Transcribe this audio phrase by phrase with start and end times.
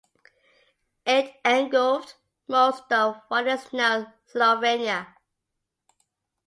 [1.05, 2.15] It engulfed
[2.47, 5.13] most of what is now Slovenia.